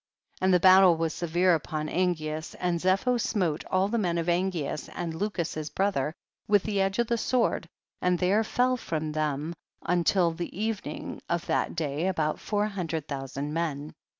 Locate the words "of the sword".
6.97-7.69